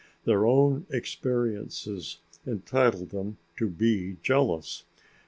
[0.25, 4.85] Their own experiences entitle them to be jealous.